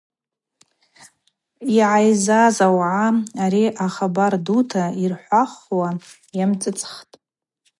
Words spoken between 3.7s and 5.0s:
ахабар дута